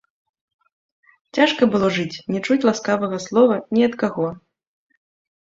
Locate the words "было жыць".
1.75-2.21